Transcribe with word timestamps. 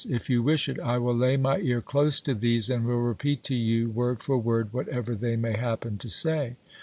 If 0.09 0.31
you 0.31 0.41
wish 0.41 0.67
it, 0.67 0.79
I 0.79 0.97
will 0.97 1.13
lay 1.15 1.37
my 1.37 1.59
ear 1.59 1.79
close 1.79 2.19
to 2.21 2.33
these, 2.33 2.71
and 2.71 2.87
will 2.87 3.01
repeat 3.03 3.43
to 3.43 3.55
you 3.55 3.91
word 3.91 4.19
for 4.23 4.35
word 4.39 4.73
whatever 4.73 5.13
they 5.13 5.35
may 5.35 5.53
happen 5.53 5.99
to 5.99 6.09
say. 6.09 6.55